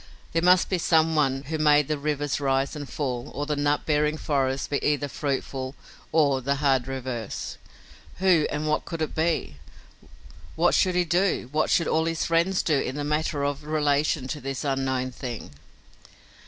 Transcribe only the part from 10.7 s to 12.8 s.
should he do, what should all his friends do